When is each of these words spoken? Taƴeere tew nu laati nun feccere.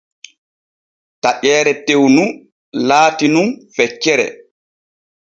Taƴeere 1.21 1.73
tew 1.85 2.03
nu 2.15 2.25
laati 2.87 3.25
nun 3.33 3.47
feccere. 3.75 4.27